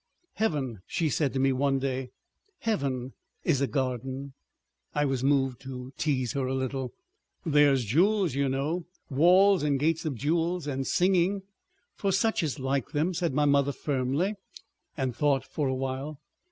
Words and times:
"Heaven," 0.33 0.79
she 0.87 1.09
said 1.09 1.31
to 1.33 1.39
me 1.39 1.53
one 1.53 1.77
day, 1.77 2.09
"Heaven 2.61 3.13
is 3.43 3.61
a 3.61 3.67
garden." 3.67 4.33
I 4.95 5.05
was 5.05 5.23
moved 5.23 5.61
to 5.61 5.93
tease 5.95 6.31
her 6.31 6.47
a 6.47 6.55
little. 6.55 6.91
"There's 7.45 7.85
jewels, 7.85 8.33
you 8.33 8.49
know, 8.49 8.87
walls 9.11 9.61
and 9.61 9.79
gates 9.79 10.03
of 10.03 10.15
jewels—and 10.15 10.87
singing." 10.87 11.43
"For 11.93 12.11
such 12.11 12.41
as 12.41 12.57
like 12.59 12.93
them," 12.93 13.13
said 13.13 13.35
my 13.35 13.45
mother 13.45 13.71
firmly, 13.71 14.33
and 14.97 15.15
thought 15.15 15.45
for 15.45 15.67
a 15.67 15.75
while. 15.75 16.19